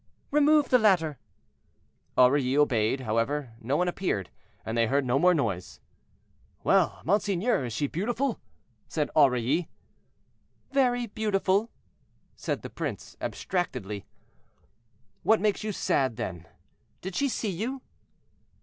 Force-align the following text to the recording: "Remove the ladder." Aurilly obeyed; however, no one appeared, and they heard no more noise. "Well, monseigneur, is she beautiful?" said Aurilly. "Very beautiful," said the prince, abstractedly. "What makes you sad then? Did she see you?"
"Remove 0.31 0.69
the 0.69 0.79
ladder." 0.79 1.19
Aurilly 2.17 2.57
obeyed; 2.57 3.01
however, 3.01 3.53
no 3.61 3.77
one 3.77 3.87
appeared, 3.87 4.31
and 4.65 4.75
they 4.75 4.87
heard 4.87 5.05
no 5.05 5.19
more 5.19 5.35
noise. 5.35 5.79
"Well, 6.63 7.03
monseigneur, 7.05 7.65
is 7.65 7.73
she 7.73 7.85
beautiful?" 7.85 8.39
said 8.87 9.11
Aurilly. 9.15 9.69
"Very 10.71 11.05
beautiful," 11.05 11.69
said 12.35 12.63
the 12.63 12.69
prince, 12.71 13.15
abstractedly. 13.21 14.07
"What 15.21 15.39
makes 15.39 15.63
you 15.63 15.71
sad 15.71 16.15
then? 16.15 16.47
Did 17.01 17.13
she 17.15 17.29
see 17.29 17.51
you?" 17.51 17.83